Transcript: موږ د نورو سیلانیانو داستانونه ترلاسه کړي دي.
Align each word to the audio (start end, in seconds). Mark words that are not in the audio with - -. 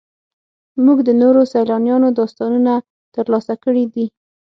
موږ 0.85 0.97
د 1.07 1.09
نورو 1.21 1.41
سیلانیانو 1.53 2.07
داستانونه 2.19 2.73
ترلاسه 3.15 3.53
کړي 3.63 3.85
دي. 3.93 4.05